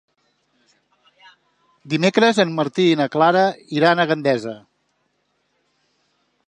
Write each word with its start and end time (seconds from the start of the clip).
Dimecres 1.93 2.41
en 2.45 2.55
Martí 2.61 2.87
i 2.93 2.97
na 3.03 3.09
Clara 3.17 3.45
iran 3.81 4.01
a 4.05 4.09
Gandesa. 4.13 4.57